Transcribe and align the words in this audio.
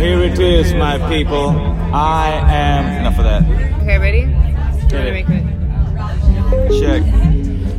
here 0.00 0.22
it 0.22 0.38
is, 0.38 0.72
my 0.74 0.96
people. 1.10 1.50
I 1.92 2.30
am. 2.48 3.00
Enough 3.00 3.18
of 3.18 3.24
that. 3.24 3.42
Okay, 3.82 3.98
ready? 3.98 4.22
Hit 4.22 4.92
Let 4.92 5.06
it. 5.06 5.12
make 5.12 5.28
it. 5.28 5.44
Check. 6.80 7.02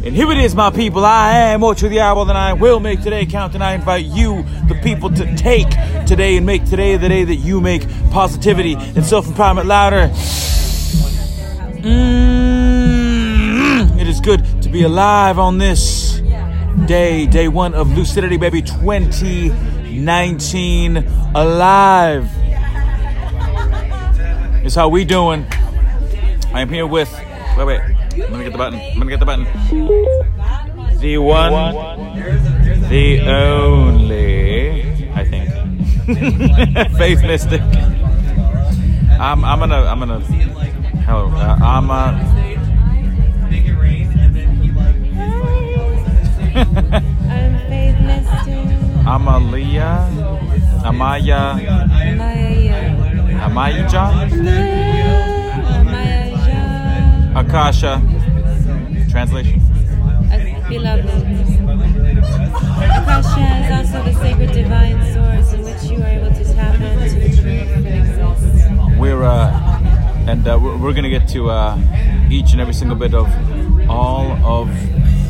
And 0.03 0.15
here 0.15 0.31
it 0.31 0.37
is, 0.37 0.53
my 0.55 0.69
people. 0.69 1.03
I 1.03 1.31
am 1.51 1.63
Ocho 1.63 1.89
the 1.89 1.99
Owl, 1.99 2.29
and 2.29 2.37
I 2.37 2.53
will 2.53 2.79
make 2.79 3.01
today 3.01 3.25
count. 3.25 3.55
And 3.55 3.63
I 3.63 3.73
invite 3.73 4.05
you, 4.05 4.43
the 4.67 4.75
people, 4.83 5.09
to 5.11 5.35
take 5.35 5.69
today 6.05 6.37
and 6.37 6.45
make 6.45 6.63
today 6.65 6.95
the 6.97 7.09
day 7.09 7.23
that 7.23 7.35
you 7.37 7.59
make 7.59 7.87
positivity 8.11 8.75
and 8.75 9.03
self 9.03 9.25
empowerment 9.25 9.65
louder. 9.65 10.11
Mm, 11.81 13.99
it 13.99 14.07
is 14.07 14.19
good 14.19 14.45
to 14.61 14.69
be 14.69 14.83
alive 14.83 15.39
on 15.39 15.57
this 15.57 16.21
day, 16.85 17.25
day 17.25 17.47
one 17.47 17.73
of 17.73 17.97
Lucidity, 17.97 18.37
baby, 18.37 18.61
2019. 19.91 20.97
Alive 21.35 22.29
It's 24.63 24.75
how 24.75 24.87
we 24.87 25.03
doing. 25.03 25.45
I 26.53 26.61
am 26.61 26.69
here 26.69 26.87
with. 26.87 27.11
Wait, 27.57 27.65
wait. 27.65 27.81
I'm 27.81 28.31
gonna 28.31 28.43
get 28.43 28.51
the 28.51 28.57
button. 28.57 28.79
I'm 28.79 28.99
gonna 28.99 29.09
get 29.09 29.19
the 29.19 29.25
button. 29.25 29.45
The 30.99 31.17
one, 31.17 31.73
the 32.89 33.21
only. 33.21 35.09
I 35.13 35.25
think. 35.25 35.49
Faith 36.97 37.21
Mystic. 37.23 37.61
I'm. 39.19 39.43
I'm 39.43 39.59
gonna. 39.59 39.83
I'm 39.83 39.99
gonna. 39.99 40.19
Hello. 40.19 41.27
Uh, 41.27 41.57
I'm. 41.61 41.91
Uh, 41.91 42.40
Amalia. 49.11 50.07
Amaya. 50.87 51.59
Maya. 52.15 52.79
Amaija. 53.43 54.03
Akasha. 57.35 58.01
Translation. 59.09 59.59
Beloved. 60.69 61.05
Akasha 62.97 63.43
is 63.59 63.71
also 63.71 64.03
the 64.05 64.13
sacred 64.13 64.51
divine 64.53 65.13
source 65.13 65.53
in 65.53 65.61
which 65.63 65.83
you 65.91 66.01
are 66.01 66.07
able 66.07 66.33
to 66.33 66.43
tap 66.53 66.79
into 66.79 67.19
the 67.19 67.29
truth 67.35 67.83
that 67.83 67.85
exists. 67.85 68.97
we're 68.97 69.23
uh, 69.23 69.51
and 70.29 70.47
uh, 70.47 70.57
we're, 70.61 70.77
we're 70.77 70.93
gonna 70.93 71.09
get 71.09 71.27
to 71.27 71.49
uh, 71.49 71.77
each 72.29 72.53
and 72.53 72.61
every 72.61 72.73
single 72.73 72.95
bit 72.95 73.13
of 73.13 73.27
all 73.89 74.31
of 74.45 74.69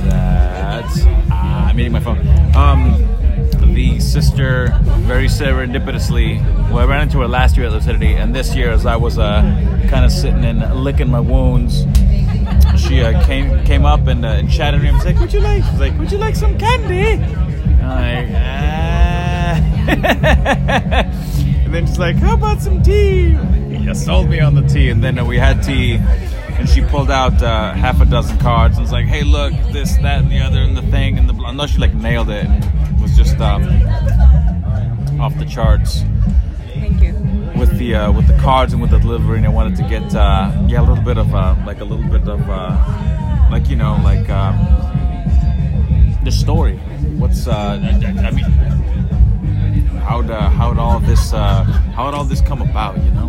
that. 0.06 0.86
Ah, 1.32 1.70
I'm 1.70 1.80
eating 1.80 1.94
my 1.94 2.00
phone. 2.00 2.20
Um, 2.56 3.21
the 3.74 4.00
sister 4.00 4.74
very 5.02 5.28
serendipitously. 5.28 6.42
Well, 6.70 6.80
I 6.80 6.86
ran 6.86 7.02
into 7.02 7.20
her 7.20 7.28
last 7.28 7.58
year 7.58 7.68
at 7.68 7.72
Lucidity, 7.72 8.14
and 8.14 8.36
this 8.36 8.56
year, 8.56 8.72
as 8.72 8.86
I 8.86 8.96
was 8.96 9.18
uh, 9.18 9.42
kind 9.90 10.06
of 10.06 10.12
sitting 10.12 10.44
and 10.44 10.76
licking 10.76 11.10
my 11.10 11.20
wounds, 11.20 11.86
she 12.78 13.02
uh, 13.02 13.26
came 13.26 13.64
came 13.66 13.86
up 13.86 14.08
and, 14.08 14.26
uh, 14.26 14.30
and 14.30 14.52
chatted 14.52 14.80
to 14.80 14.84
me 14.84 14.90
and 14.90 14.98
was 14.98 15.06
like, 15.06 15.20
"Would 15.20 15.34
you 15.34 15.40
like?" 15.40 15.64
Like, 15.80 15.98
"Would 15.98 16.12
you 16.12 16.18
like 16.18 16.36
some 16.36 16.58
candy?" 16.58 17.24
I'm 17.84 17.90
like, 17.90 18.30
ah. 18.36 19.56
and 21.66 21.74
then 21.74 21.88
she's 21.88 22.00
like, 22.00 22.16
"How 22.18 22.36
about 22.36 22.62
some 22.62 22.82
tea?" 22.84 23.38
You 23.70 23.96
sold 23.96 24.30
me 24.30 24.40
on 24.40 24.56
the 24.56 24.68
tea, 24.68 24.90
and 24.90 25.04
then 25.04 25.18
uh, 25.18 25.26
we 25.26 25.38
had 25.38 25.64
tea, 25.64 25.96
and 25.96 26.70
she 26.70 26.82
pulled 26.82 27.10
out 27.10 27.42
uh, 27.42 27.74
half 27.74 28.00
a 28.02 28.06
dozen 28.06 28.38
cards 28.38 28.78
and 28.78 28.84
was 28.84 28.92
like, 28.92 29.06
"Hey, 29.06 29.24
look, 29.24 29.54
this, 29.72 29.96
that, 29.98 30.20
and 30.20 30.32
the 30.32 30.40
other, 30.40 30.60
and 30.60 30.76
the 30.78 30.84
thing, 30.84 31.18
and 31.18 31.28
the." 31.28 31.34
bl-" 31.34 31.46
I 31.48 31.54
know 31.54 31.68
she 31.68 31.78
like 31.78 31.94
nailed 31.94 32.30
it 32.30 32.46
and 32.46 32.81
was 33.12 33.30
just 33.30 33.42
um, 33.42 33.64
off 35.20 35.38
the 35.38 35.46
charts 35.46 36.04
Thank 36.74 37.02
you. 37.02 37.14
with 37.60 37.78
the 37.78 37.96
uh, 37.96 38.12
with 38.12 38.28
the 38.28 38.38
cards 38.38 38.74
and 38.74 38.82
with 38.82 38.92
the 38.92 39.00
delivery, 39.00 39.38
and 39.38 39.46
I 39.46 39.50
wanted 39.50 39.76
to 39.78 39.84
get 39.84 40.16
uh, 40.16 40.52
yeah 40.68 40.80
a 40.80 40.86
little 40.86 41.04
bit 41.04 41.18
of 41.18 41.34
uh, 41.34 41.56
like 41.66 41.82
a 41.82 41.84
little 41.84 42.08
bit 42.10 42.28
of 42.28 42.42
uh, 42.50 43.48
like 43.52 43.70
you 43.70 43.76
know 43.76 44.00
like 44.04 44.30
um, 44.30 44.56
the 46.24 46.32
story. 46.32 46.78
What's 47.18 47.48
uh, 47.48 47.80
I, 47.82 48.28
I 48.28 48.32
mean, 48.32 48.46
how'd 50.00 50.30
uh, 50.32 50.50
how'd 50.50 50.78
all 50.78 51.00
this 51.00 51.34
uh, 51.34 51.64
how'd 51.96 52.14
all 52.14 52.24
this 52.24 52.42
come 52.42 52.62
about? 52.62 52.98
You 53.04 53.12
know? 53.12 53.21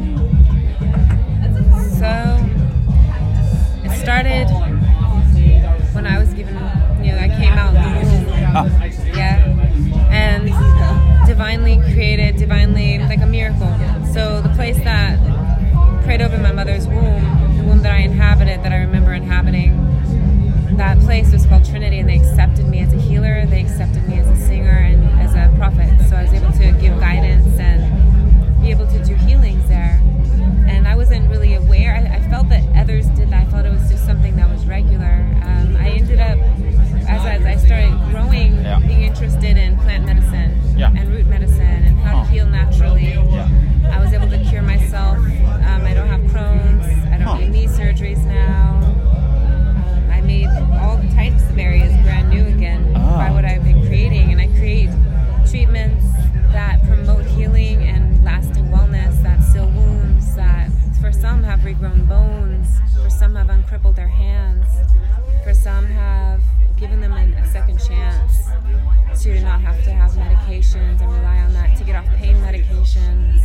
To 69.22 69.40
not 69.42 69.60
have 69.60 69.82
to 69.84 69.92
have 69.92 70.10
medications 70.12 71.00
and 71.00 71.12
rely 71.12 71.38
on 71.38 71.52
that 71.54 71.76
to 71.78 71.84
get 71.84 71.94
off 71.94 72.06
pain 72.16 72.34
medications. 72.36 73.40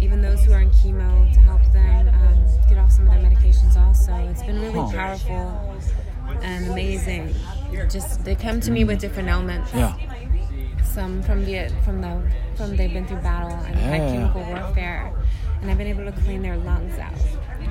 Even 0.00 0.20
those 0.20 0.42
who 0.44 0.52
are 0.52 0.60
in 0.62 0.70
chemo 0.70 1.32
to 1.32 1.40
help 1.40 1.62
them 1.72 2.08
um, 2.08 2.44
get 2.68 2.76
off 2.78 2.90
some 2.90 3.06
of 3.06 3.12
their 3.14 3.30
medications 3.30 3.76
also. 3.76 4.12
It's 4.30 4.42
been 4.42 4.58
really 4.60 4.72
Huh. 4.80 4.88
powerful 4.90 5.74
and 6.42 6.66
amazing. 6.70 7.34
Just 7.88 8.24
they 8.24 8.34
come 8.34 8.60
to 8.60 8.70
me 8.72 8.82
with 8.84 8.98
different 9.00 9.28
ailments. 9.28 9.72
yeah. 9.74 9.94
Some 10.82 11.22
from 11.22 11.44
the 11.44 11.70
from 11.84 12.00
the 12.00 12.20
from 12.56 12.74
they've 12.76 12.92
been 12.92 13.06
through 13.06 13.18
battle 13.20 13.56
and 13.66 13.76
Yeah. 13.76 13.82
had 13.82 14.10
chemical 14.10 14.42
warfare, 14.42 15.12
and 15.62 15.70
I've 15.70 15.78
been 15.78 15.86
able 15.86 16.04
to 16.04 16.12
clean 16.22 16.42
their 16.42 16.56
lungs 16.56 16.98
out. 16.98 17.12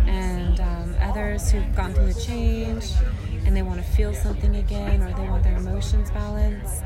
And 0.07 0.59
um, 0.61 0.95
others 1.01 1.51
who've 1.51 1.75
gone 1.75 1.93
through 1.93 2.07
a 2.07 2.13
change 2.13 2.93
and 3.45 3.55
they 3.55 3.61
want 3.61 3.83
to 3.83 3.91
feel 3.91 4.13
something 4.13 4.55
again, 4.55 5.01
or 5.03 5.11
they 5.13 5.27
want 5.27 5.43
their 5.43 5.57
emotions 5.57 6.11
balanced. 6.11 6.83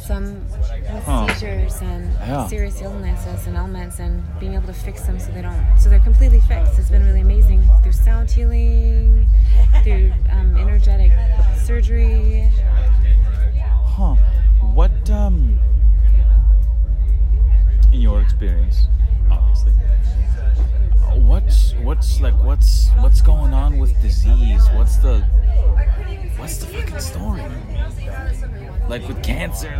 Some 0.00 0.44
with 0.92 1.04
Huh. 1.04 1.26
seizures 1.28 1.80
and 1.82 2.10
Yeah. 2.26 2.46
serious 2.48 2.80
illnesses 2.80 3.46
and 3.46 3.56
ailments, 3.56 4.00
and 4.00 4.22
being 4.40 4.54
able 4.54 4.66
to 4.66 4.72
fix 4.72 5.02
them 5.02 5.18
so 5.20 5.30
they 5.32 5.42
don't, 5.42 5.64
so 5.78 5.88
they're 5.88 6.00
completely 6.00 6.40
fixed. 6.40 6.78
It's 6.78 6.90
been 6.90 7.04
really 7.04 7.20
amazing 7.20 7.62
through 7.82 7.92
sound 7.92 8.30
healing, 8.30 9.28
through 9.84 10.12
um, 10.30 10.56
energetic 10.56 11.12
surgery. 11.64 12.50
Huh. 13.84 14.16
What 14.74 15.10
um 15.10 15.58
in 17.92 18.00
your 18.00 18.20
experience, 18.20 18.86
obviously. 19.30 19.72
What's 21.16 21.74
what's 21.82 22.20
like 22.20 22.34
what's 22.42 22.88
what's 23.00 23.20
going 23.20 23.52
on 23.52 23.78
with 23.78 24.00
disease? 24.00 24.62
What's 24.74 24.96
the 24.98 25.22
what's 26.38 26.58
the 26.58 26.66
fucking 26.66 26.98
story? 27.00 27.42
Like 28.88 29.06
with 29.06 29.22
cancer, 29.22 29.70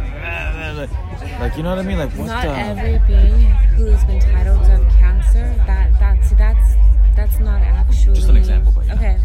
like 1.41 1.57
you 1.57 1.63
know 1.63 1.71
what 1.71 1.79
I 1.79 1.83
mean? 1.83 1.99
Like 1.99 2.11
what? 2.13 2.27
not 2.27 2.47
uh, 2.47 2.53
every 2.53 2.99
being 3.07 3.41
who's 3.77 4.05
been 4.05 4.21
titled 4.21 4.63
of 4.69 4.89
cancer 4.99 5.53
that 5.67 5.93
that's 5.99 6.31
that's 6.33 6.75
that's 7.17 7.39
not 7.41 7.61
actually 7.63 8.15
Just 8.15 8.29
an 8.29 8.37
example, 8.37 8.73
but, 8.75 8.87
know. 8.87 8.95
okay 8.95 9.19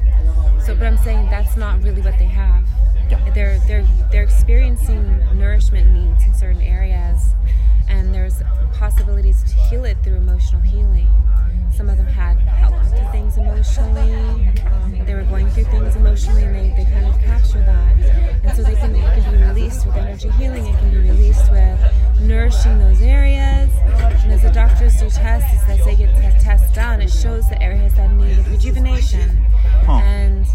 so 0.66 0.74
but 0.76 0.88
i'm 0.88 0.98
saying 0.98 1.28
that's 1.30 1.56
not 1.56 1.82
really 1.84 2.02
what 2.02 2.18
they 2.18 2.26
have 2.26 2.64
Yeah. 3.12 3.30
they're 3.36 3.60
they're 3.68 3.88
they're 4.12 4.24
experiencing 4.24 5.20
nourishment 5.38 5.92
needs 5.94 6.26
in 6.26 6.34
certain 6.34 6.62
areas 6.62 7.36
and 7.88 8.14
there's 8.14 8.42
possibilities 8.74 9.44
to 9.44 9.56
heal 9.70 9.86
it 9.86 9.98
through 10.04 10.16
emotional 10.16 10.62
healing 10.62 11.08
some 11.76 11.90
of 11.90 11.98
them 11.98 12.08
had 12.08 12.40
help 12.40 12.74
to 12.96 13.10
things 13.12 13.38
emotionally 13.38 14.14
um, 14.72 15.06
they 15.06 15.14
were 15.14 15.24
going 15.24 15.50
through 15.52 15.64
things 15.66 15.96
emotionally 15.96 16.44
and 16.44 16.56
they, 16.56 16.84
they 16.84 16.90
kind 16.92 17.06
of 17.06 17.20
capture 17.22 17.60
that 17.60 17.94
and 18.44 18.56
so 18.56 18.64
they 18.64 18.76
can, 18.76 18.96
it 18.96 19.22
can 19.24 19.36
be 19.38 19.44
released 19.44 19.86
with 19.86 19.96
energy 19.96 20.30
healing 20.32 20.66
it 20.66 20.78
can 20.80 20.92
be 20.92 20.98
released 20.98 21.52
with 21.52 21.80
nourishing 22.22 22.78
those 22.80 23.02
areas 23.02 23.70
And 24.24 24.32
as 24.34 24.42
the 24.42 24.50
doctors 24.52 24.96
do 25.00 25.10
tests, 25.10 25.64
as 25.70 25.84
they 25.86 25.96
get 25.96 26.10
tests 26.42 26.74
done, 26.74 27.02
it 27.02 27.12
shows 27.12 27.48
the 27.50 27.62
areas 27.62 27.94
that 27.96 28.12
need 28.12 28.38
rejuvenation 28.48 29.30
Huh. 29.86 29.94
and 30.04 30.46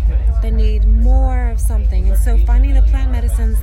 that 0.42 0.52
need 0.52 0.84
more 0.86 1.50
of 1.50 1.60
something. 1.60 2.08
And 2.08 2.18
so 2.18 2.36
finding 2.46 2.74
the 2.74 2.82
plant 2.82 3.12
medicines 3.12 3.59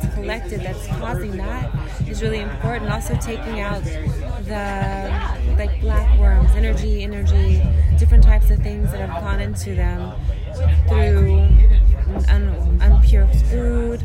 that's 0.00 0.14
collected 0.14 0.60
that's 0.60 0.86
causing 0.98 1.36
that 1.36 1.70
is 2.06 2.22
really 2.22 2.40
important. 2.40 2.90
Also 2.90 3.16
taking 3.16 3.60
out 3.60 3.82
the 3.84 5.54
like 5.56 5.80
black 5.80 6.18
worms, 6.18 6.50
energy, 6.52 7.02
energy, 7.02 7.62
different 7.98 8.24
types 8.24 8.50
of 8.50 8.58
things 8.60 8.90
that 8.92 9.00
have 9.00 9.22
gone 9.22 9.40
into 9.40 9.74
them 9.74 10.12
through 10.88 11.38
un- 12.28 12.78
unpure 12.80 13.28
food, 13.50 14.02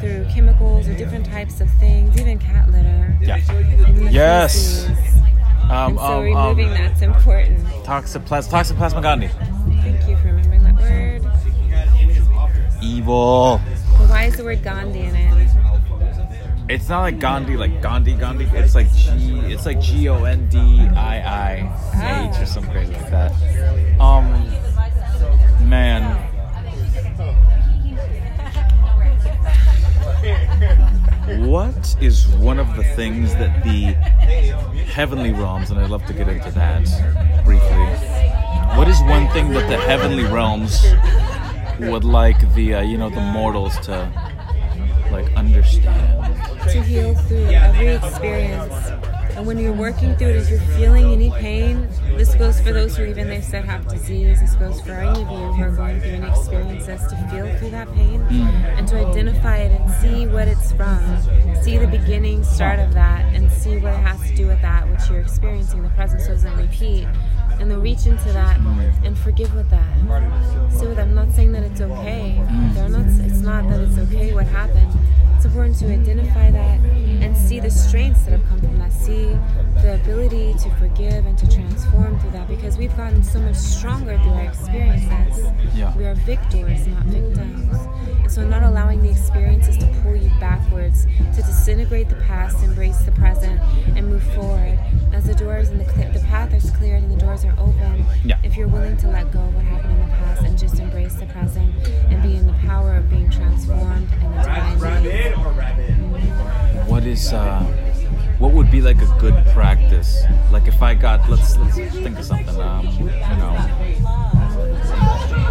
through 0.00 0.26
chemicals 0.32 0.88
or 0.88 0.94
different 0.94 1.26
types 1.26 1.60
of 1.60 1.70
things, 1.74 2.18
even 2.20 2.38
cat 2.38 2.70
litter. 2.70 3.16
Yeah. 3.20 3.40
Yes. 4.10 4.88
Um, 5.70 5.96
so 5.96 6.02
um, 6.02 6.22
removing 6.22 6.68
um, 6.68 6.74
that's 6.74 7.02
important. 7.02 7.58
toxoplas- 7.84 8.48
toxoplasma 8.48 9.02
gondii. 9.02 9.30
Thank 9.82 10.08
you 10.08 10.16
for 10.18 10.28
remembering 10.28 10.62
that 10.62 10.74
word. 10.76 11.22
Evil. 12.82 13.60
But 13.98 14.08
why 14.10 14.24
is 14.24 14.36
the 14.36 14.44
word 14.44 14.62
Gandhi 14.62 15.00
in 15.00 15.16
it? 15.16 15.35
It's 16.68 16.88
not 16.88 17.02
like 17.02 17.20
Gandhi, 17.20 17.56
like 17.56 17.80
Gandhi, 17.80 18.14
Gandhi. 18.14 18.44
It's 18.52 18.74
like 18.74 18.92
G. 18.92 19.38
It's 19.44 19.66
like 19.66 19.80
G 19.80 20.08
O 20.08 20.24
N 20.24 20.48
D 20.48 20.58
I 20.96 21.68
I 21.94 22.28
H 22.28 22.42
or 22.42 22.46
something 22.46 22.72
crazy 22.72 22.92
like 22.92 23.10
that. 23.10 24.00
Um, 24.00 24.26
man. 25.68 26.02
What 31.46 31.96
is 32.00 32.26
one 32.28 32.58
of 32.58 32.76
the 32.76 32.82
things 32.82 33.32
that 33.34 33.62
the 33.62 33.92
heavenly 34.92 35.32
realms, 35.32 35.70
and 35.70 35.78
I'd 35.78 35.90
love 35.90 36.04
to 36.06 36.12
get 36.12 36.26
into 36.26 36.50
that 36.50 37.44
briefly. 37.44 37.68
What 38.76 38.88
is 38.88 39.00
one 39.02 39.28
thing 39.28 39.50
that 39.50 39.68
the 39.68 39.76
heavenly 39.76 40.24
realms 40.24 40.84
would 41.78 42.04
like 42.04 42.54
the 42.54 42.74
uh, 42.74 42.82
you 42.82 42.98
know 42.98 43.10
the 43.10 43.20
mortals 43.20 43.78
to 43.86 44.10
like 45.10 45.32
understand? 45.36 46.34
to 46.70 46.82
heal 46.82 47.14
through 47.14 47.46
every 47.46 47.88
experience. 47.88 48.72
And 49.36 49.46
when 49.46 49.58
you're 49.58 49.72
working 49.72 50.16
through 50.16 50.28
it, 50.28 50.36
if 50.36 50.50
you're 50.50 50.58
feeling 50.78 51.12
any 51.12 51.30
pain, 51.30 51.88
this 52.16 52.34
goes 52.34 52.60
for 52.60 52.72
those 52.72 52.96
who 52.96 53.04
even 53.04 53.28
they 53.28 53.42
said 53.42 53.64
have 53.64 53.86
disease. 53.86 54.40
This 54.40 54.54
goes 54.54 54.80
for 54.80 54.92
any 54.92 55.22
of 55.22 55.30
you 55.30 55.52
who 55.52 55.62
are 55.62 55.70
going 55.70 56.00
through 56.00 56.10
an 56.10 56.24
experience 56.24 56.66
experiences 56.86 57.10
to 57.10 57.16
feel 57.28 57.58
through 57.58 57.70
that 57.70 57.92
pain 57.92 58.20
mm. 58.20 58.78
and 58.78 58.88
to 58.88 58.96
identify 58.96 59.58
it 59.58 59.80
and 59.80 59.90
see 60.00 60.26
what 60.26 60.48
it's 60.48 60.72
from. 60.72 61.00
See 61.62 61.76
the 61.76 61.86
beginning, 61.86 62.44
start 62.44 62.78
of 62.78 62.94
that, 62.94 63.34
and 63.34 63.50
see 63.50 63.78
what 63.78 63.92
it 63.92 63.98
has 63.98 64.20
to 64.28 64.36
do 64.36 64.46
with 64.46 64.60
that 64.62 64.88
which 64.90 65.00
you're 65.10 65.20
experiencing. 65.20 65.82
The 65.82 65.88
present 65.90 66.22
so 66.22 66.28
doesn't 66.28 66.56
repeat. 66.56 67.06
And 67.58 67.70
then 67.70 67.80
reach 67.80 68.06
into 68.06 68.32
that 68.32 68.58
and 69.04 69.16
forgive 69.18 69.54
with 69.54 69.70
that. 69.70 69.82
That. 70.08 70.98
I'm 70.98 71.14
not 71.14 71.32
saying 71.32 71.52
that 71.52 71.62
it's 71.62 71.80
okay. 71.80 72.42
They're 72.74 72.88
not. 72.88 73.06
It's 73.06 73.40
not 73.40 73.68
that 73.68 73.80
it's 73.80 73.98
okay 73.98 74.34
what 74.34 74.46
happened. 74.46 74.92
It's 75.36 75.44
important 75.44 75.76
to 75.78 75.92
identify 75.92 76.50
that 76.50 76.80
and 76.80 77.36
see 77.36 77.60
the 77.60 77.70
strengths 77.70 78.22
that 78.24 78.32
have 78.32 78.46
come 78.48 78.60
from 78.60 78.78
that. 78.78 78.92
See 78.92 79.36
the 79.82 79.94
ability 80.02 80.54
to 80.54 80.70
forgive 80.76 81.26
and 81.26 81.36
to 81.38 81.46
transform 81.48 82.18
through 82.20 82.30
that 82.30 82.48
because 82.48 82.78
we've 82.78 82.96
gotten 82.96 83.22
so 83.22 83.38
much 83.40 83.56
stronger 83.56 84.18
through 84.18 84.32
our 84.32 84.44
experiences. 84.44 85.46
Yeah. 85.74 85.96
We 85.96 86.06
are 86.06 86.14
victors, 86.14 86.86
not 86.86 87.04
victims. 87.04 87.76
And 88.22 88.32
so, 88.32 88.46
not 88.46 88.62
allowing 88.62 89.02
the 89.02 89.10
experiences 89.10 89.76
to 89.78 89.86
pull 90.02 90.16
you 90.16 90.30
backwards, 90.40 91.06
to 91.34 91.42
disintegrate 91.42 92.08
the 92.08 92.16
past, 92.16 92.62
embrace 92.64 92.98
the 92.98 93.12
present, 93.12 93.60
and 93.94 94.08
move 94.08 94.22
forward. 94.34 94.78
As 95.12 95.24
the 95.26 95.34
doors 95.34 95.68
and 95.70 95.80
the, 95.80 95.84
the 95.84 96.24
path 96.26 96.52
is 96.52 96.70
cleared 96.72 97.02
and 97.02 97.10
the 97.10 97.16
doors 97.16 97.44
are 97.44 97.54
open, 97.58 98.04
Yeah. 98.24 98.38
if 98.42 98.56
you're 98.56 98.68
willing 98.68 98.96
to 98.98 99.08
let 99.08 99.30
go 99.32 99.40
of 99.40 99.54
what 99.54 99.64
happened 99.64 99.92
in 99.94 100.00
the 100.00 100.14
past 100.16 100.42
and 100.42 100.58
just 100.58 100.78
embrace 100.78 101.14
the 101.14 101.26
present 101.26 101.72
and 102.10 102.22
be 102.22 102.36
in 102.36 102.46
the 102.46 102.52
power 102.66 102.96
of 102.96 103.08
being 103.08 103.30
transformed 103.30 104.08
and 104.22 104.34
the 104.34 104.42
divine. 104.42 105.32
What 106.86 107.04
is 107.04 107.32
uh 107.32 107.62
what 108.38 108.52
would 108.52 108.70
be 108.70 108.82
like 108.82 109.00
a 109.00 109.16
good 109.18 109.34
practice? 109.54 110.22
Like 110.52 110.68
if 110.68 110.82
I 110.82 110.94
got 110.94 111.28
let's 111.30 111.56
let's 111.56 111.76
think 111.76 112.18
of 112.18 112.24
something, 112.24 112.60
um, 112.60 112.86
you 112.86 113.04
know 113.06 113.56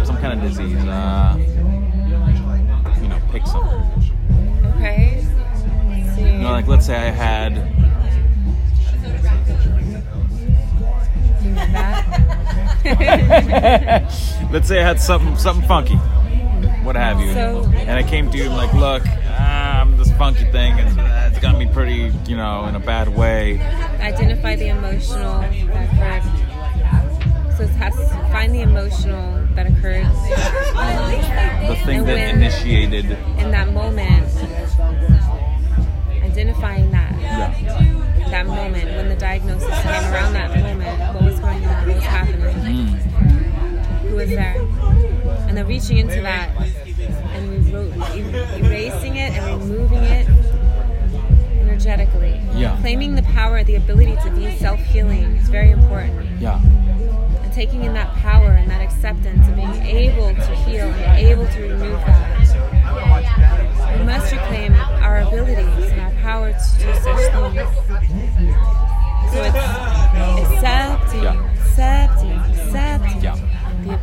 some 0.04 0.16
kind 0.18 0.38
of 0.38 0.40
disease, 0.48 0.76
uh 0.84 1.36
you 3.02 3.08
know, 3.08 3.20
pick 3.32 3.46
something. 3.46 4.12
Okay? 4.76 5.24
You 6.18 6.38
know, 6.42 6.52
like 6.52 6.66
let's 6.68 6.86
say 6.86 6.94
I 6.96 7.10
had 7.10 7.52
let's 14.52 14.68
say 14.68 14.80
I 14.80 14.84
had 14.86 15.00
something 15.00 15.36
something 15.36 15.66
funky. 15.66 15.96
What 16.84 16.94
have 16.96 17.20
you. 17.20 17.32
So- 17.34 17.64
and 17.74 17.90
I 17.98 18.02
came 18.02 18.30
to 18.30 18.36
you 18.38 18.44
and 18.44 18.56
like, 18.56 18.72
look, 18.74 19.02
ah, 19.06 19.80
I'm 19.80 19.96
this 19.96 20.10
funky 20.16 20.44
thing 20.52 20.78
and 20.78 20.98
it's 21.32 21.40
got 21.40 21.58
me 21.58 21.66
pretty, 21.66 22.12
you 22.26 22.36
know, 22.36 22.66
in 22.66 22.76
a 22.76 22.80
bad 22.80 23.08
way. 23.08 23.60
Identify 24.00 24.56
the 24.56 24.68
emotional 24.68 25.40
that 25.40 25.92
occurred. 25.92 26.22
So 27.56 27.62
it 27.64 27.70
has 27.70 27.94
to 27.96 28.06
find 28.30 28.54
the 28.54 28.60
emotional 28.60 29.46
that 29.54 29.66
occurred 29.66 30.04
The 30.04 31.76
thing 31.84 32.04
that 32.04 32.14
when- 32.14 32.36
initiated 32.36 33.06
in 33.38 33.50
that 33.50 33.72
moment. 33.72 34.28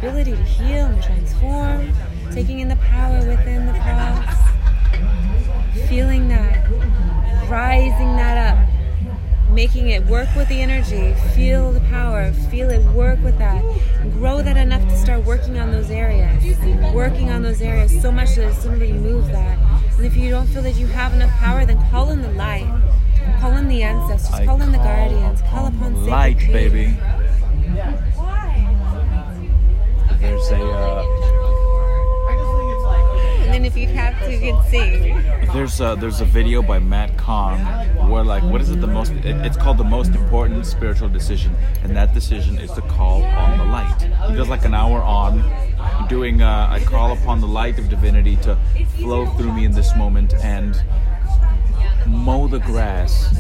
Ability 0.04 0.32
to 0.32 0.44
heal 0.44 0.86
and 0.86 1.02
transform, 1.02 1.94
taking 2.34 2.60
in 2.60 2.68
the 2.68 2.76
power 2.76 3.20
within 3.26 3.66
the 3.66 3.72
process, 3.72 4.38
feeling 5.88 6.28
that, 6.28 6.70
rising 7.50 8.18
that 8.18 8.52
up, 8.52 9.50
making 9.50 9.88
it 9.88 10.06
work 10.08 10.28
with 10.36 10.50
the 10.50 10.62
energy, 10.62 11.14
feel 11.34 11.72
the 11.72 11.80
power, 11.90 12.34
feel 12.52 12.70
it 12.70 12.84
work 12.92 13.18
with 13.24 13.38
that, 13.38 13.64
grow 14.12 14.42
that 14.42 14.58
enough 14.58 14.86
to 14.90 14.98
start 14.98 15.24
working 15.24 15.58
on 15.58 15.72
those 15.72 15.90
areas, 15.90 16.44
working 16.94 17.30
on 17.30 17.42
those 17.42 17.62
areas 17.62 18.02
so 18.02 18.12
much 18.12 18.36
that 18.36 18.50
it's 18.50 18.66
going 18.66 18.78
to 18.78 18.86
remove 18.86 19.28
that. 19.28 19.58
And 19.96 20.06
if 20.06 20.18
you 20.18 20.30
don't 20.30 20.48
feel 20.48 20.64
that 20.64 20.76
you 20.76 20.88
have 20.88 21.14
enough 21.14 21.32
power, 21.40 21.66
then 21.66 21.82
call 21.90 22.10
in 22.10 22.22
the 22.22 22.32
light. 22.32 22.68
Call 23.40 23.54
in 23.54 23.70
the 23.70 23.84
ancestors, 23.84 24.34
I 24.34 24.46
call 24.46 24.62
in 24.62 24.74
the 24.74 24.80
guardians, 24.80 25.42
call 25.44 25.68
upon 25.68 26.06
light, 26.06 26.40
baby. 26.40 26.98
There's 34.74 35.80
a 35.80 35.96
there's 36.00 36.20
a 36.22 36.26
video 36.26 36.62
by 36.62 36.80
Matt 36.80 37.16
Kahn 37.18 37.60
where 38.10 38.24
like 38.24 38.44
what 38.44 38.60
is 38.62 38.70
it 38.72 38.82
the 38.82 38.88
most 38.88 39.12
it, 39.12 39.26
it's 39.46 39.58
called 39.58 39.78
the 39.78 39.84
most 39.84 40.16
important 40.16 40.66
spiritual 40.66 41.10
decision 41.10 41.56
and 41.84 41.96
that 41.96 42.14
decision 42.14 42.58
is 42.58 42.72
to 42.72 42.82
call 42.82 43.24
on 43.24 43.58
the 43.58 43.66
light. 43.66 44.02
He 44.30 44.36
does 44.36 44.50
like 44.50 44.66
an 44.66 44.74
hour 44.74 45.02
on 45.02 45.44
doing 46.10 46.42
uh, 46.42 46.68
I 46.72 46.84
call 46.84 47.14
upon 47.14 47.40
the 47.40 47.48
light 47.48 47.78
of 47.78 47.90
divinity 47.90 48.36
to 48.38 48.58
flow 48.98 49.28
through 49.38 49.54
me 49.54 49.66
in 49.66 49.74
this 49.74 49.96
moment 49.96 50.34
and 50.36 50.82
mow 52.08 52.48
the 52.48 52.60
grass 52.60 53.40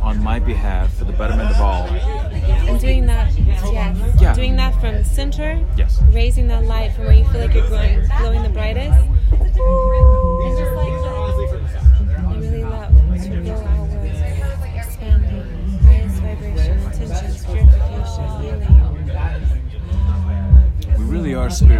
on 0.00 0.22
my 0.22 0.38
behalf 0.38 0.94
for 0.94 1.04
the 1.04 1.12
betterment 1.12 1.50
of 1.50 1.60
all. 1.60 1.86
And 1.88 2.80
doing 2.80 3.06
that, 3.06 3.36
yes. 3.38 4.20
Yeah. 4.20 4.34
Doing 4.34 4.56
that 4.56 4.78
from 4.80 4.94
the 4.94 5.04
center, 5.04 5.64
Yes. 5.76 6.00
raising 6.12 6.46
that 6.48 6.64
light 6.64 6.92
from 6.92 7.04
where 7.06 7.14
you 7.14 7.24
feel 7.30 7.40
like 7.40 7.54
you're 7.54 7.66
glowing, 7.66 8.06
glowing 8.18 8.42
the 8.42 8.48
brightest. 8.48 8.92
I 8.92 10.17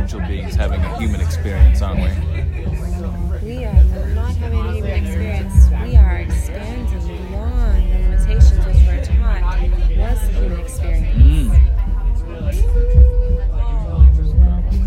spiritual 0.08 0.28
beings 0.28 0.54
having 0.54 0.80
a 0.80 0.98
human 0.98 1.20
experience, 1.20 1.82
aren't 1.82 2.00
we? 2.00 2.08
We 3.46 3.64
are 3.64 3.84
not 4.14 4.34
having 4.36 4.58
a 4.58 4.72
human 4.72 5.04
experience. 5.04 5.68
We 5.84 5.96
are 5.96 6.16
expanding 6.16 6.86
beyond 7.06 7.92
the 7.92 7.98
limitations 7.98 8.66
which 8.66 8.76
we're 8.86 9.04
taught 9.04 9.60
was 9.98 10.20
the 10.26 10.32
human 10.32 10.60
experience. 10.60 11.54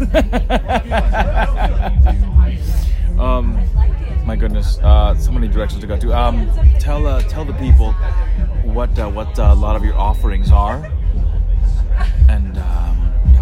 um, 3.20 3.46
my 4.26 4.36
goodness, 4.36 4.80
uh, 4.80 5.14
so 5.16 5.32
many 5.32 5.48
directions 5.48 5.82
to 5.82 5.88
go 5.88 5.98
to. 5.98 6.18
Um, 6.18 6.50
tell 6.80 7.06
uh, 7.06 7.22
tell 7.24 7.46
the 7.46 7.54
people 7.54 7.92
what 8.64 8.98
uh, 8.98 9.08
what 9.08 9.38
uh, 9.38 9.50
a 9.52 9.56
lot 9.56 9.76
of 9.76 9.84
your 9.84 9.96
offerings 9.96 10.52
are, 10.52 10.84
and 12.28 12.58
um, 12.58 13.01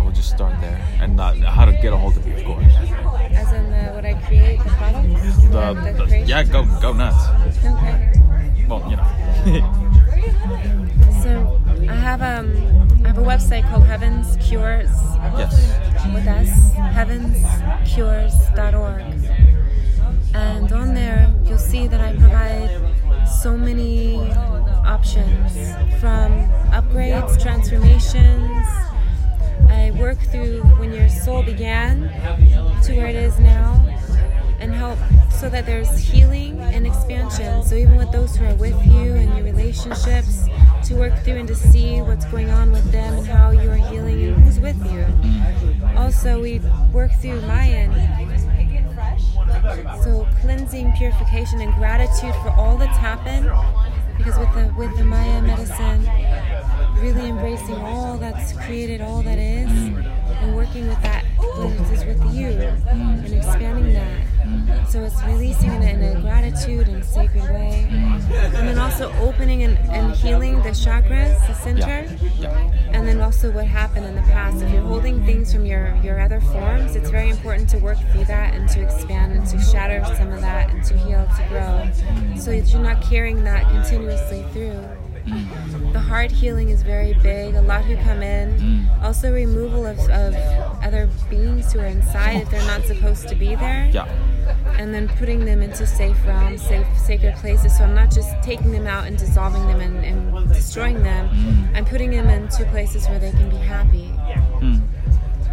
we'll 0.09 0.15
just 0.15 0.31
start 0.31 0.59
there, 0.59 0.81
and 0.99 1.19
uh, 1.19 1.31
how 1.51 1.65
to 1.65 1.71
get 1.71 1.93
a 1.93 1.97
hold 1.97 2.17
of 2.17 2.25
you, 2.25 2.33
of 2.33 2.43
course. 2.43 2.65
As 2.65 3.53
in 3.53 3.69
the, 3.69 3.91
what 3.93 4.03
I 4.03 4.15
create, 4.25 4.57
the 4.63 4.69
products? 4.71 5.37
The, 5.43 5.49
the 5.49 5.73
the- 6.05 6.23
yeah, 6.25 6.41
go 6.41 6.65
go 6.81 6.93
nuts. 6.93 7.27
Okay. 7.63 8.11
Well, 8.67 8.83
you 8.89 8.95
know. 8.97 9.05
So 11.21 11.61
I 11.89 11.95
have 11.95 12.21
um 12.21 12.55
I 13.03 13.07
have 13.09 13.17
a 13.17 13.21
website 13.21 13.69
called 13.69 13.83
Heavens 13.83 14.37
Cures 14.37 14.89
yes. 15.37 15.53
with 16.13 16.25
us, 16.27 16.49
heavenscures.org. 16.95 19.01
And 20.33 20.71
on 20.71 20.93
there 20.93 21.29
you'll 21.43 21.57
see 21.57 21.87
that 21.87 21.99
I 21.99 22.15
provide 22.15 22.69
so 23.27 23.57
many 23.57 24.31
options 24.85 25.51
from 25.99 26.31
upgrades, 26.71 27.37
transformations. 27.41 28.65
Soul 31.29 31.43
began 31.43 32.01
to 32.81 32.97
where 32.97 33.05
it 33.05 33.15
is 33.15 33.37
now 33.39 33.85
and 34.59 34.73
help 34.73 34.97
so 35.29 35.47
that 35.47 35.63
there's 35.63 35.95
healing 35.95 36.59
and 36.59 36.87
expansion. 36.87 37.61
So 37.63 37.75
even 37.75 37.97
with 37.97 38.11
those 38.11 38.35
who 38.35 38.45
are 38.45 38.55
with 38.55 38.83
you 38.87 39.13
and 39.13 39.35
your 39.35 39.43
relationships, 39.43 40.47
to 40.85 40.95
work 40.95 41.13
through 41.23 41.35
and 41.35 41.47
to 41.47 41.53
see 41.53 42.01
what's 42.01 42.25
going 42.25 42.49
on 42.49 42.71
with 42.71 42.91
them 42.91 43.13
and 43.13 43.27
how 43.27 43.51
you 43.51 43.69
are 43.69 43.75
healing 43.75 44.19
and 44.23 44.41
who's 44.41 44.59
with 44.59 44.79
you. 44.91 45.05
Also, 45.95 46.41
we 46.41 46.61
work 46.91 47.11
through 47.21 47.41
Mayan. 47.41 47.93
So 50.03 50.27
cleansing, 50.41 50.93
purification, 50.97 51.61
and 51.61 51.71
gratitude 51.75 52.33
for 52.41 52.49
all 52.57 52.75
that's 52.75 52.97
happened. 52.97 53.45
Because 54.17 54.37
with 54.39 54.53
the 54.55 54.73
with 54.75 54.97
the 54.97 55.03
Maya 55.03 55.41
medicine, 55.43 56.01
really 56.99 57.29
embracing 57.29 57.75
all 57.75 58.17
that's 58.17 58.53
created, 58.53 59.01
all 59.01 59.21
that 59.23 59.37
is, 59.37 59.69
and 59.69 60.55
working 60.55 60.87
with 60.87 61.01
that 61.01 61.25
what 61.39 61.91
is 61.91 62.05
with 62.05 62.33
you, 62.33 62.47
and 62.47 63.33
expanding 63.33 63.93
that. 63.93 64.89
So 64.89 65.03
it's 65.03 65.21
releasing 65.23 65.71
in 65.73 65.81
a, 65.81 65.85
in 65.85 66.17
a 66.17 66.21
gratitude 66.21 66.87
and 66.87 67.03
sacred 67.03 67.43
way, 67.43 67.85
and 67.89 68.67
then 68.67 68.77
also 68.79 69.11
opening 69.19 69.63
and, 69.63 69.77
and 69.89 70.13
healing 70.15 70.55
the 70.63 70.69
chakras, 70.69 71.45
the 71.47 71.53
center 71.53 72.07
Yeah. 72.39 72.71
and 72.93 73.07
then 73.07 73.19
also 73.19 73.51
what 73.51 73.65
happened 73.65 74.05
in 74.05 74.15
the 74.15 74.21
past. 74.21 74.61
If 74.63 74.71
you're 74.71 74.81
holding 74.81 75.25
things 75.25 75.53
from 75.53 75.65
your, 75.65 75.95
your 76.03 76.19
other 76.21 76.39
forms, 76.39 76.95
it's 76.95 77.09
very 77.09 77.29
important 77.29 77.69
to 77.69 77.77
work 77.77 77.97
through 78.11 78.25
that 78.25 78.53
and 78.53 78.67
to 78.69 78.81
expand 78.81 79.33
and 79.33 79.45
to 79.47 79.59
shatter 79.59 80.03
some 80.15 80.31
of 80.31 80.41
that 80.41 80.69
and 80.71 80.83
to 80.85 80.97
heal, 80.97 81.27
to 81.37 81.45
grow, 81.49 82.37
so 82.37 82.51
that 82.51 82.71
you're 82.71 82.81
not 82.81 83.01
carrying 83.01 83.43
that 83.43 83.69
continuously 83.69 84.43
through. 84.53 84.83
Mm. 85.25 85.93
The 85.93 85.99
heart 85.99 86.31
healing 86.31 86.69
is 86.69 86.81
very 86.83 87.13
big. 87.13 87.55
A 87.55 87.61
lot 87.61 87.83
who 87.85 87.95
come 87.97 88.21
in. 88.21 88.57
Mm. 88.59 89.03
Also, 89.03 89.31
removal 89.33 89.85
of, 89.85 89.99
of 90.09 90.35
other 90.83 91.09
beings 91.29 91.71
who 91.73 91.79
are 91.79 91.85
inside 91.85 92.41
if 92.41 92.49
they're 92.49 92.65
not 92.65 92.83
supposed 92.85 93.27
to 93.29 93.35
be 93.35 93.55
there 93.55 93.89
Yeah. 93.93 94.05
and 94.77 94.93
then 94.93 95.07
putting 95.07 95.45
them 95.45 95.61
into 95.61 95.85
safe 95.85 96.17
realms, 96.25 96.61
safe, 96.61 96.87
sacred 96.97 97.35
places. 97.35 97.77
So 97.77 97.83
I'm 97.83 97.95
not 97.95 98.11
just 98.11 98.29
taking 98.43 98.71
them 98.71 98.87
out 98.87 99.07
and 99.07 99.17
dissolving 99.17 99.65
them 99.67 99.81
and, 99.81 100.03
and 100.05 100.49
destroying 100.49 101.03
them. 101.03 101.29
Mm. 101.29 101.77
I'm 101.77 101.85
putting 101.85 102.11
them 102.11 102.27
into 102.29 102.65
places 102.65 103.07
where 103.07 103.19
they 103.19 103.31
can 103.31 103.49
be 103.49 103.57
happy. 103.57 104.11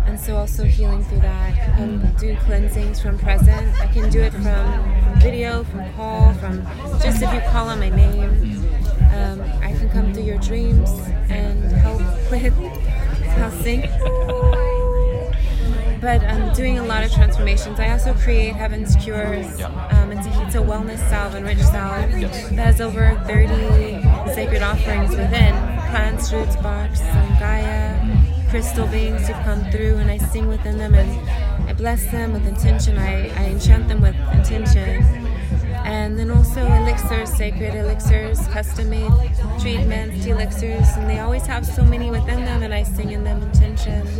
And 0.06 0.20
so 0.20 0.36
also 0.36 0.62
healing 0.64 1.02
through 1.04 1.18
that. 1.20 1.80
Um, 1.80 1.98
do 2.18 2.36
cleansings 2.44 3.00
from 3.00 3.18
present. 3.18 3.76
I 3.80 3.88
can 3.88 4.08
do 4.08 4.20
it 4.20 4.32
from, 4.32 4.44
from 4.44 5.20
video, 5.20 5.64
from 5.64 5.92
call, 5.94 6.32
from 6.34 6.62
just 7.02 7.20
if 7.22 7.34
you 7.34 7.40
call 7.50 7.68
on 7.68 7.80
my 7.80 7.88
name. 7.88 8.65
Um, 9.16 9.40
I 9.62 9.72
can 9.72 9.88
come 9.90 10.12
to 10.12 10.20
your 10.20 10.38
dreams 10.38 10.90
and 11.30 11.64
help 11.72 12.00
with 12.30 12.52
how 13.38 13.50
sync 13.50 13.86
but 16.00 16.22
I'm 16.22 16.52
doing 16.54 16.78
a 16.78 16.84
lot 16.84 17.02
of 17.04 17.10
transformations. 17.12 17.80
I 17.80 17.90
also 17.90 18.14
create 18.14 18.54
Heaven's 18.54 18.94
Cures. 18.96 19.58
Yeah. 19.58 19.66
Um, 19.88 20.12
it's, 20.12 20.26
a, 20.26 20.42
it's 20.42 20.54
a 20.54 20.58
wellness 20.58 20.98
salve, 21.08 21.34
and 21.34 21.44
rich 21.44 21.58
salve 21.58 22.10
Yes. 22.20 22.48
that 22.50 22.58
has 22.58 22.80
over 22.80 23.20
30 23.26 24.02
sacred 24.32 24.62
offerings 24.62 25.10
within 25.10 25.54
plants, 25.90 26.32
roots, 26.32 26.54
barks, 26.56 27.00
some 27.00 27.28
Gaia, 27.40 27.98
crystal 28.50 28.86
beings 28.86 29.26
who 29.26 29.32
come 29.34 29.64
through, 29.72 29.96
and 29.96 30.10
I 30.10 30.18
sing 30.18 30.46
within 30.46 30.78
them 30.78 30.94
and 30.94 31.28
I 31.68 31.72
bless 31.72 32.04
them 32.10 32.32
with 32.32 32.46
intention. 32.46 32.98
I, 32.98 33.28
I 33.30 33.46
enchant 33.46 33.88
them 33.88 34.00
with 34.00 34.14
intention. 34.32 35.25
And 35.86 36.18
then 36.18 36.30
also 36.30 36.66
elixirs, 36.66 37.32
sacred 37.32 37.74
elixirs, 37.74 38.46
custom 38.48 38.90
made 38.90 39.10
treatments, 39.60 40.26
elixirs, 40.26 40.88
and 40.96 41.08
they 41.08 41.20
always 41.20 41.46
have 41.46 41.64
so 41.64 41.84
many 41.84 42.10
within 42.10 42.44
them, 42.44 42.62
and 42.62 42.74
I 42.74 42.82
sing 42.82 43.12
in 43.12 43.22
them 43.24 43.40
intentions. 43.42 44.10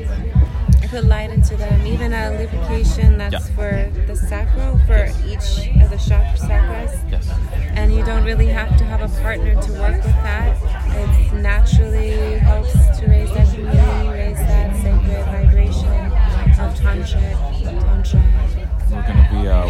I 0.83 0.87
put 0.87 1.05
light 1.05 1.31
into 1.31 1.57
them. 1.57 1.85
Even 1.85 2.13
a 2.13 2.31
lubrication 2.39 3.19
that's 3.19 3.33
Yeah. 3.33 3.55
for 3.57 3.91
the 4.07 4.15
sacral, 4.17 4.79
for 4.87 5.07
each 5.27 5.69
of 5.83 5.91
the 5.91 5.97
chakra 5.99 6.39
chakras. 6.47 6.93
Yes. 7.11 7.29
And 7.75 7.93
you 7.93 8.05
don't 8.05 8.25
really 8.25 8.47
have 8.47 8.77
to 8.77 8.85
have 8.85 9.03
a 9.03 9.09
partner 9.21 9.61
to 9.61 9.73
work 9.73 9.97
with 9.97 10.23
that. 10.23 10.57
It 10.95 11.33
naturally 11.35 12.39
helps 12.39 12.73
to 12.99 13.07
raise 13.07 13.33
that 13.35 13.49
community, 13.53 14.09
raise 14.09 14.39
that 14.39 14.77
sacred 14.77 15.25
vibration 15.27 16.13
of 16.63 16.75
tantric, 16.81 17.37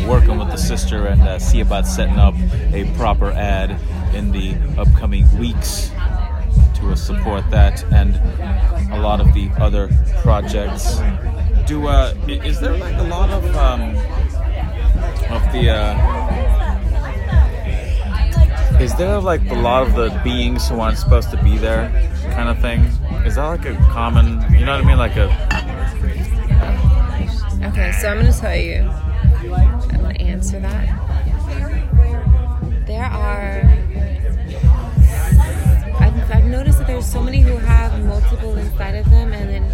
working 0.07 0.39
with 0.39 0.51
the 0.51 0.57
sister 0.57 1.07
and 1.07 1.21
uh, 1.23 1.39
see 1.39 1.61
about 1.61 1.87
setting 1.87 2.19
up 2.19 2.35
a 2.73 2.91
proper 2.97 3.33
ad 3.33 3.79
in 4.15 4.31
the 4.31 4.55
upcoming 4.79 5.27
weeks 5.39 5.91
to 6.75 6.91
uh, 6.91 6.95
support 6.95 7.49
that 7.51 7.83
and 7.93 8.15
a 8.93 9.01
lot 9.01 9.21
of 9.21 9.33
the 9.35 9.51
other 9.59 9.89
projects. 10.23 10.99
Do 11.67 11.89
uh, 11.89 12.15
is 12.29 12.61
there 12.61 12.77
like 12.77 12.95
a 12.95 13.03
lot 13.03 13.31
of 13.31 13.45
um, 13.57 13.97
of 15.31 15.43
the 15.53 15.71
uh, 15.71 15.97
is 18.81 18.95
there 18.95 19.19
like 19.21 19.51
a 19.51 19.55
lot 19.55 19.83
of 19.87 19.95
the 19.95 20.11
beings 20.23 20.69
who 20.69 20.79
aren't 20.79 20.99
supposed 20.99 21.31
to 21.31 21.43
be 21.43 21.57
there 21.57 21.91
kind 22.31 22.49
of 22.49 22.61
thing? 22.61 22.83
Is 23.27 23.35
that 23.35 23.47
like 23.47 23.65
a 23.65 23.75
common, 23.91 24.45
you 24.53 24.65
know 24.65 24.77
what 24.77 24.85
I 24.85 24.87
mean, 24.87 24.99
like 24.99 25.17
a 25.17 25.27
Okay, 27.67 27.93
so 28.01 28.09
I'm 28.09 28.25
to 28.25 28.33
tell 28.39 28.57
you. 28.57 29.06
I'm 30.37 30.43
going 30.43 30.61
to 30.61 30.69
answer 30.69 30.85
that. 32.77 32.87
There 32.87 33.05
are. 33.05 33.63
I've, 35.99 36.31
I've 36.31 36.45
noticed 36.45 36.79
that 36.79 36.87
there's 36.87 37.11
so 37.11 37.23
many 37.23 37.41
who 37.41 37.57
have 37.57 38.05
multiple 38.05 38.55
inside 38.57 38.97
of 38.97 39.09
them, 39.09 39.33
and 39.33 39.49
then 39.49 39.71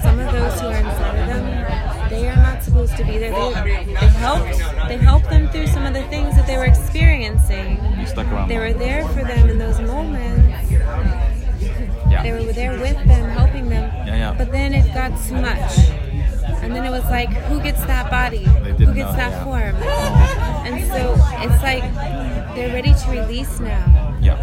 some 0.00 0.20
of 0.20 0.32
those 0.32 0.60
who 0.60 0.68
are 0.68 0.76
inside 0.76 1.18
of 1.18 1.26
them, 1.26 2.10
they 2.10 2.28
are 2.28 2.36
not 2.36 2.62
supposed 2.62 2.96
to 2.96 3.04
be 3.04 3.18
there. 3.18 3.32
They, 3.32 3.84
they 3.86 4.06
helped. 4.06 4.58
They 4.88 4.98
helped 4.98 5.30
them 5.30 5.48
through 5.48 5.66
some 5.66 5.84
of 5.84 5.94
the 5.94 6.04
things 6.04 6.36
that 6.36 6.46
they 6.46 6.56
were 6.56 6.66
experiencing. 6.66 7.80
you 7.98 8.06
stuck 8.06 8.28
around? 8.28 8.48
They 8.48 8.58
were 8.58 8.72
there 8.72 9.04
for 9.08 9.24
them 9.24 9.50
in 9.50 9.58
those 9.58 9.80
moments. 9.80 10.70
yeah. 10.70 12.22
They 12.22 12.30
were 12.32 12.52
there 12.52 12.78
with 12.78 12.96
them, 13.04 13.30
helping 13.30 13.68
them. 13.68 13.90
Yeah, 14.06 14.16
yeah. 14.16 14.34
But 14.38 14.52
then 14.52 14.74
it 14.74 14.94
got 14.94 15.20
too 15.26 15.34
much. 15.34 15.78
And 16.62 16.74
then 16.74 16.84
it 16.84 16.90
was 16.90 17.04
like, 17.04 17.30
who 17.30 17.60
gets 17.60 17.84
that 17.86 18.10
body? 18.10 18.44
Who 18.78 18.94
gets 18.94 19.14
that 19.16 19.32
yeah. 19.32 19.44
form? 19.44 19.76
And 20.66 20.86
so 20.88 21.14
it's 21.42 21.62
like 21.62 21.82
they're 22.54 22.72
ready 22.72 22.94
to 22.94 23.10
release 23.10 23.60
now. 23.60 24.16
yeah. 24.20 24.36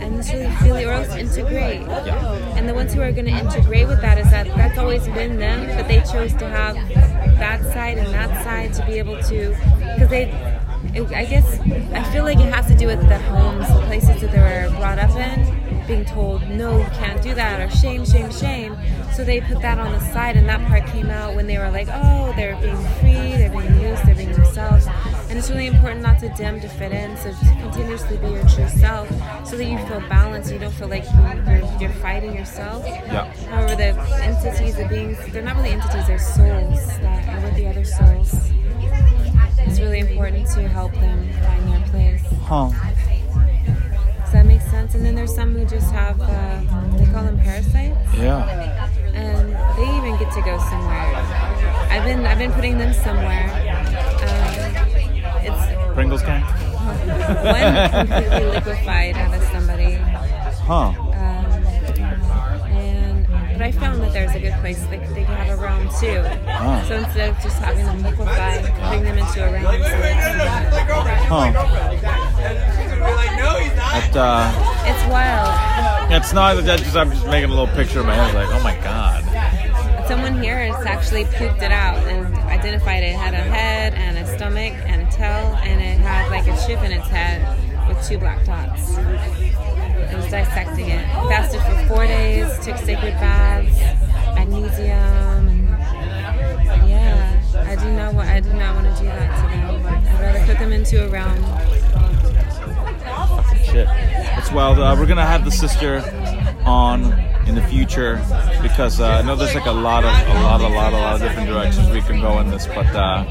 And 0.00 0.18
it's 0.18 0.32
really 0.32 0.50
feel 0.56 0.76
or 0.88 0.92
else 0.92 1.14
integrate. 1.14 1.82
Yeah. 1.82 2.56
And 2.56 2.68
the 2.68 2.74
ones 2.74 2.92
who 2.92 3.00
are 3.00 3.12
going 3.12 3.26
to 3.26 3.32
integrate 3.32 3.86
with 3.86 4.00
that 4.00 4.18
is 4.18 4.30
that 4.30 4.46
that's 4.56 4.78
always 4.78 5.04
been 5.08 5.38
them, 5.38 5.66
but 5.76 5.86
they 5.88 6.00
chose 6.00 6.34
to 6.34 6.48
have 6.48 6.74
that 7.38 7.62
side 7.72 7.98
and 7.98 8.12
that 8.12 8.44
side 8.44 8.72
to 8.74 8.84
be 8.86 8.98
able 8.98 9.20
to, 9.22 9.50
because 9.94 10.08
they, 10.08 10.26
it, 10.94 11.10
I 11.12 11.24
guess, 11.24 11.60
I 11.92 12.02
feel 12.12 12.24
like 12.24 12.38
it 12.38 12.52
has 12.52 12.66
to 12.66 12.74
do 12.74 12.86
with 12.86 13.00
the 13.08 13.18
homes, 13.18 13.68
the 13.68 13.80
places 13.86 14.20
that 14.20 14.32
they 14.32 14.38
were 14.38 14.70
brought 14.78 14.98
up 14.98 15.10
in, 15.16 15.86
being 15.86 16.04
told, 16.04 16.48
no, 16.48 16.78
you 16.78 16.84
can't 16.92 17.22
do 17.22 17.34
that, 17.34 17.60
or 17.60 17.70
shame, 17.74 18.04
shame, 18.04 18.30
shame. 18.30 18.76
So 19.12 19.24
they 19.24 19.40
put 19.40 19.60
that 19.62 19.78
on 19.78 19.92
the 19.92 20.00
side, 20.12 20.36
and 20.36 20.48
that 20.48 20.66
part 20.68 20.86
came 20.86 21.10
out 21.10 21.34
when 21.34 21.46
they 21.46 21.58
were 21.58 21.70
like, 21.70 21.88
oh, 21.90 22.32
they're 22.36 22.56
being 22.60 22.76
free, 23.00 23.36
they're 23.36 23.50
being 23.50 23.80
used, 23.80 24.04
they're 24.04 24.14
being 24.14 24.32
themselves. 24.32 24.86
And 25.28 25.38
it's 25.38 25.50
really 25.50 25.66
important 25.66 26.02
not 26.02 26.18
to 26.20 26.28
dim 26.30 26.60
to 26.60 26.68
fit 26.68 26.92
in, 26.92 27.16
so 27.16 27.30
to 27.30 27.56
continuously 27.60 28.18
be 28.18 28.28
your 28.28 28.46
true 28.48 28.68
self, 28.68 29.08
so 29.46 29.56
that 29.56 29.64
you 29.64 29.78
feel 29.86 30.00
balanced. 30.08 30.52
You 30.52 30.58
don't 30.58 30.72
feel 30.72 30.88
like 30.88 31.04
you, 31.04 31.50
you're, 31.50 31.80
you're 31.80 32.00
fighting 32.00 32.34
yourself. 32.36 32.84
Yeah. 32.86 33.32
However, 33.46 33.74
the 33.76 33.98
entities, 34.22 34.76
the 34.76 34.86
beings, 34.88 35.18
they're 35.32 35.42
not 35.42 35.56
really 35.56 35.70
entities; 35.70 36.06
they're 36.06 36.18
souls 36.18 36.61
important 40.24 40.48
to 40.54 40.68
help 40.68 40.92
them 40.92 41.32
find 41.42 41.72
their 41.72 41.88
place. 41.88 42.22
Huh. 42.42 42.70
Does 44.20 44.32
that 44.32 44.46
make 44.46 44.60
sense? 44.62 44.94
And 44.94 45.04
then 45.04 45.14
there's 45.16 45.34
some 45.34 45.52
who 45.54 45.64
just 45.64 45.90
have, 45.92 46.20
uh, 46.20 46.60
they 46.96 47.06
call 47.06 47.24
them 47.24 47.38
parasites, 47.38 47.98
Yeah. 48.14 48.86
and 49.14 49.52
they 49.76 49.96
even 49.96 50.16
get 50.18 50.32
to 50.34 50.42
go 50.42 50.58
somewhere. 50.70 51.14
I've 51.90 52.04
been, 52.04 52.24
I've 52.24 52.38
been 52.38 52.52
putting 52.52 52.78
them 52.78 52.92
somewhere. 52.92 53.50
Um, 54.22 55.44
it's 55.44 55.94
Pringles 55.94 56.22
can? 56.22 56.40
one 58.02 58.06
completely 58.06 58.44
liquefied 58.50 59.16
out 59.16 59.34
of 59.34 59.42
somebody. 59.48 59.94
Huh. 59.94 60.92
But 63.62 63.68
I 63.68 63.78
found 63.78 64.02
that 64.02 64.12
there's 64.12 64.34
a 64.34 64.40
good 64.40 64.54
place 64.54 64.82
they, 64.86 64.98
they 65.14 65.22
can 65.22 65.36
have 65.36 65.56
a 65.56 65.62
realm 65.62 65.88
too. 66.00 66.20
Ah. 66.48 66.84
So 66.88 66.96
instead 66.96 67.30
of 67.30 67.40
just 67.44 67.56
having 67.62 67.86
them 67.86 68.02
liquefied, 68.02 68.64
bring 68.90 69.04
them 69.04 69.18
into 69.18 69.38
a 69.38 69.52
realm. 69.52 69.66
So 69.66 69.78
it's, 69.78 70.26
Huh. 71.30 71.46
It, 74.02 74.16
uh, 74.16 74.50
it's 74.84 75.06
wild. 75.08 76.10
it's 76.10 76.32
not 76.32 76.56
that 76.64 76.80
just 76.80 76.96
I'm 76.96 77.12
just 77.12 77.24
making 77.26 77.50
a 77.50 77.54
little 77.54 77.72
picture 77.76 78.00
in 78.00 78.06
my 78.06 78.16
head 78.16 78.34
like, 78.34 78.48
oh 78.48 78.64
my 78.64 78.74
god. 78.82 79.22
Someone 80.08 80.42
here 80.42 80.58
has 80.58 80.84
actually 80.84 81.26
pooped 81.26 81.62
it 81.62 81.70
out 81.70 81.98
and 82.08 82.34
identified 82.50 83.04
it. 83.04 83.10
It 83.10 83.16
had 83.16 83.34
a 83.34 83.36
head 83.36 83.94
and 83.94 84.18
a 84.18 84.26
stomach 84.36 84.72
and 84.86 85.06
a 85.06 85.10
tail, 85.12 85.56
and 85.62 85.80
it 85.80 86.04
had 86.04 86.32
like 86.32 86.48
a 86.48 86.66
chip 86.66 86.82
in 86.82 86.90
its 86.90 87.06
head 87.06 87.46
with 87.86 88.04
two 88.08 88.18
black 88.18 88.44
dots. 88.44 88.96
It 90.12 90.16
was 90.16 90.30
dissecting 90.30 90.90
it. 90.90 91.06
Fasted 91.30 91.62
for 91.62 91.94
four 91.94 92.06
days, 92.06 92.46
took 92.58 92.76
sacred 92.76 93.14
baths, 93.14 93.74
magnesium, 94.34 95.48
and 95.48 96.88
yeah, 96.88 97.42
I 97.54 97.76
do 97.76 97.90
not 97.92 98.12
want. 98.14 98.28
I 98.28 98.40
do 98.40 98.52
not 98.52 98.74
want 98.74 98.94
to 98.94 99.02
do 99.02 99.08
that 99.08 99.34
to 99.36 99.42
them. 99.56 99.86
I'd 99.86 100.20
rather 100.20 100.44
put 100.44 100.58
them 100.58 100.70
into 100.70 101.06
a 101.06 101.08
realm. 101.08 101.42
Shit. 103.64 103.88
It's 104.36 104.52
wild. 104.52 104.78
Uh, 104.78 104.94
we're 104.98 105.06
gonna 105.06 105.24
have 105.24 105.46
the 105.46 105.50
sister 105.50 106.02
on 106.66 107.10
in 107.46 107.54
the 107.54 107.62
future 107.62 108.16
because 108.60 109.00
uh, 109.00 109.06
I 109.06 109.22
know 109.22 109.34
there's 109.34 109.54
like 109.54 109.64
a 109.64 109.72
lot 109.72 110.04
of 110.04 110.10
a 110.10 110.42
lot, 110.42 110.60
a 110.60 110.68
lot, 110.68 110.92
a 110.92 110.96
lot 110.98 111.14
of 111.14 111.22
different 111.22 111.48
directions 111.48 111.88
we 111.88 112.02
can 112.02 112.20
go 112.20 112.38
in 112.40 112.50
this, 112.50 112.66
but 112.66 112.94
uh, 112.94 113.24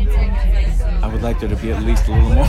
I 1.03 1.07
would 1.07 1.21
like 1.21 1.39
there 1.39 1.49
to 1.49 1.55
be 1.57 1.71
at 1.71 1.83
least 1.83 2.07
a 2.07 2.11
little 2.11 2.31
more 2.31 2.47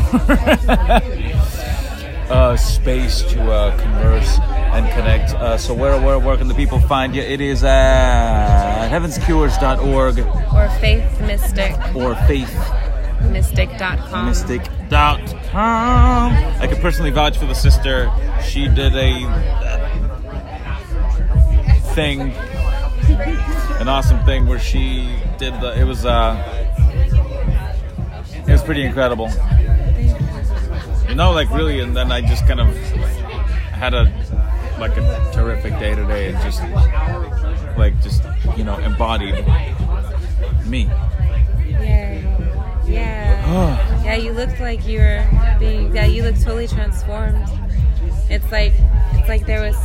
uh, 2.33 2.57
space 2.57 3.23
to 3.23 3.43
uh, 3.53 3.77
converse 3.79 4.39
and 4.73 4.89
connect. 4.95 5.35
Uh, 5.35 5.59
so 5.59 5.75
where, 5.75 6.01
where 6.01 6.19
where 6.19 6.37
can 6.37 6.49
the 6.49 6.55
people 6.55 6.81
find 6.81 7.15
you? 7.15 7.23
It 7.23 7.41
is 7.41 7.63
at 7.63 8.89
heavenscures.org 8.89 10.19
Or 10.55 10.69
faith 10.81 11.21
mystic, 11.21 11.73
or 11.95 12.15
faith 12.27 12.53
mystic.com. 13.31 14.27
mystic.com. 14.27 15.31
I 15.55 16.67
can 16.67 16.81
personally 16.81 17.11
vouch 17.11 17.37
for 17.37 17.47
the 17.47 17.55
sister. 17.55 18.11
She 18.43 18.67
did 18.69 18.95
a 18.97 19.13
thing, 21.95 22.33
an 23.79 23.89
awesome 23.89 24.25
thing 24.25 24.47
where 24.47 24.59
she 24.59 25.15
did 25.39 25.53
the. 25.61 25.79
It 25.79 25.85
was 25.85 26.07
uh, 26.07 26.37
it 28.49 28.53
was 28.53 28.63
pretty 28.63 28.83
incredible. 28.85 29.29
You 31.09 31.15
know, 31.15 31.33
like 31.33 31.51
really, 31.51 31.81
and 31.81 31.97
then 31.97 32.11
I 32.11 32.21
just 32.21 32.47
kind 32.47 32.61
of 32.61 32.69
had 33.73 33.95
a 33.95 34.05
like 34.79 34.97
a 34.97 35.31
terrific 35.33 35.79
day 35.79 35.95
today, 35.95 36.33
and 36.33 36.39
just 36.43 36.63
like 37.77 38.01
just 38.03 38.23
you 38.57 38.65
know 38.65 38.79
embodied 38.79 39.45
me. 40.67 40.85
Yeah. 41.69 42.83
Yeah. 42.87 44.03
yeah, 44.05 44.15
you 44.17 44.33
looked 44.33 44.61
like 44.61 44.87
you 44.87 44.99
were 45.01 45.27
being 45.59 45.95
yeah, 45.95 46.07
you 46.07 46.23
looked 46.23 46.43
totally 46.43 46.67
transformed. 46.69 47.45
It's 48.31 48.51
like 48.51 48.73
it's 49.13 49.29
like 49.29 49.47
there 49.47 49.61
was 49.63 49.77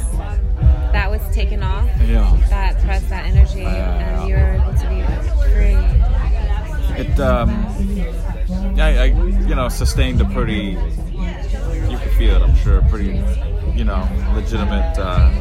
that 0.94 1.10
was 1.12 1.22
taken 1.36 1.64
off. 1.64 1.90
Yeah. 2.06 2.38
That 2.50 2.80
pressed 2.84 3.10
that 3.10 3.26
energy 3.26 3.62
Yeah. 3.62 4.20
and 4.22 4.30
you 4.30 4.36
were 4.36 4.54
able 4.54 4.74
to 4.74 4.88
be 4.90 5.02
free. 5.52 7.02
it 7.04 7.20
um 7.20 7.50
I, 8.80 8.98
I 8.98 9.06
you 9.06 9.56
know 9.56 9.70
sustained 9.70 10.22
a 10.22 10.26
pretty 10.26 10.78
you 11.90 11.98
could 11.98 12.12
feel 12.18 12.36
it 12.36 12.42
I'm 12.42 12.56
sure 12.58 12.82
pretty 12.90 13.24
you 13.76 13.84
know 13.84 14.08
legitimate 14.34 14.98
uh, 14.98 15.32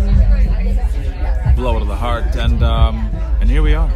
blow 1.57 1.79
to 1.79 1.85
the 1.87 1.97
heart. 1.97 2.37
And 2.37 2.63
um 2.63 3.09
and 3.41 3.51
here 3.51 3.63
we 3.63 3.75
are. 3.75 3.91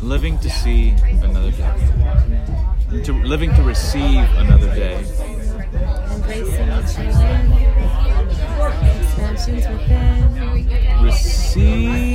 Living 0.00 0.38
to 0.38 0.50
see 0.50 0.90
another 1.22 1.52
day. 1.52 3.02
To 3.04 3.12
living 3.12 3.54
to 3.54 3.62
receive 3.62 4.24
another 4.36 4.74
day. 4.74 5.04
Receiving. 11.02 12.12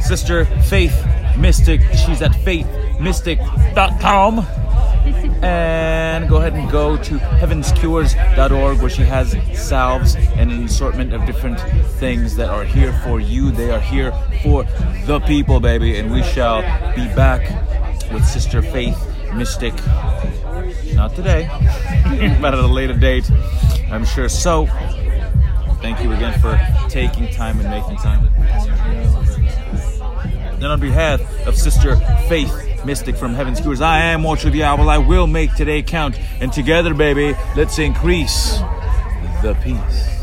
Sister 0.00 0.44
faith 0.44 1.11
mystic 1.38 1.80
she's 1.92 2.22
at 2.22 2.32
faithmystic.com 2.32 4.46
and 5.42 6.28
go 6.28 6.36
ahead 6.36 6.52
and 6.52 6.70
go 6.70 6.96
to 6.96 7.18
heavenscures.org 7.18 8.80
where 8.80 8.90
she 8.90 9.02
has 9.02 9.36
salves 9.52 10.14
and 10.14 10.52
an 10.52 10.64
assortment 10.64 11.12
of 11.12 11.26
different 11.26 11.60
things 11.98 12.36
that 12.36 12.48
are 12.48 12.64
here 12.64 12.92
for 13.04 13.18
you. 13.18 13.50
They 13.50 13.70
are 13.70 13.80
here 13.80 14.12
for 14.42 14.64
the 15.06 15.20
people 15.26 15.58
baby. 15.58 15.98
And 15.98 16.12
we 16.12 16.22
shall 16.22 16.62
be 16.94 17.06
back 17.14 17.42
with 18.12 18.24
sister 18.24 18.62
faith 18.62 18.96
mystic. 19.34 19.74
Not 20.94 21.16
today 21.16 21.48
but 22.40 22.54
at 22.54 22.60
a 22.60 22.66
later 22.66 22.94
date 22.94 23.28
i'm 23.90 24.04
sure. 24.04 24.28
So 24.28 24.66
thank 25.80 26.00
you 26.02 26.12
again 26.12 26.38
for 26.38 26.60
taking 26.88 27.28
time 27.30 27.58
and 27.58 27.68
making 27.68 27.96
time 27.96 29.21
then 30.62 30.70
on 30.70 30.80
behalf 30.80 31.20
of 31.46 31.56
Sister 31.56 31.96
Faith 32.28 32.84
Mystic 32.84 33.16
from 33.16 33.34
Heaven's 33.34 33.60
Cures, 33.60 33.80
I 33.80 33.98
am 33.98 34.22
Watcher 34.22 34.50
the 34.50 34.62
Owl. 34.64 34.88
I 34.88 34.98
will 34.98 35.26
make 35.26 35.54
today 35.54 35.82
count. 35.82 36.18
And 36.40 36.52
together, 36.52 36.94
baby, 36.94 37.36
let's 37.56 37.78
increase 37.78 38.58
the 39.42 39.56
peace. 39.62 40.21